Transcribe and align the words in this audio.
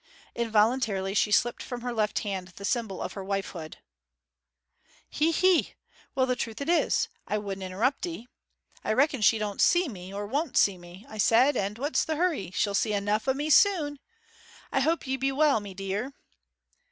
Involuntarily 0.33 1.13
she 1.13 1.29
slipped 1.31 1.61
from 1.61 1.81
her 1.81 1.93
left 1.93 2.17
hand 2.25 2.47
the 2.55 2.65
symbol 2.65 3.03
of 3.03 3.13
her 3.13 3.23
wifehood. 3.23 3.77
'Hee 5.09 5.29
hee! 5.29 5.75
Well, 6.15 6.25
the 6.25 6.35
truth 6.35 6.59
is, 6.59 7.07
I 7.27 7.37
wouldn't 7.37 7.61
interrupt 7.63 8.07
'ee. 8.07 8.27
"I 8.83 8.93
reckon 8.93 9.21
she 9.21 9.37
don't 9.37 9.61
see 9.61 9.87
me, 9.87 10.11
or 10.11 10.25
won't 10.25 10.57
see 10.57 10.79
me," 10.79 11.05
I 11.07 11.19
said, 11.19 11.55
"and 11.55 11.77
what's 11.77 12.03
the 12.03 12.15
hurry? 12.15 12.49
She'll 12.49 12.73
see 12.73 12.93
enough 12.93 13.27
o' 13.27 13.35
me 13.35 13.51
soon!" 13.51 13.99
I 14.71 14.79
hope 14.79 15.05
ye 15.05 15.17
be 15.17 15.31
well, 15.31 15.59
mee 15.59 15.75
deer?' 15.75 16.11